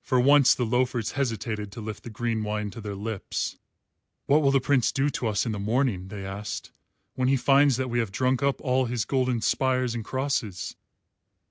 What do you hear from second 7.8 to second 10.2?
we have drunk up all his golden spires and